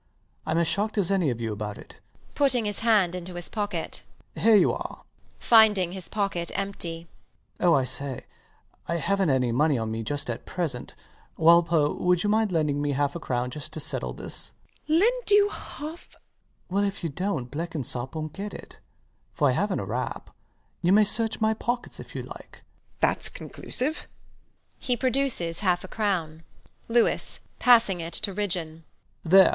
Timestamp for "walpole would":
11.37-12.23